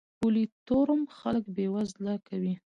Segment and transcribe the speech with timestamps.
[0.19, 2.53] پولي تورم خلک بې وزله کوي.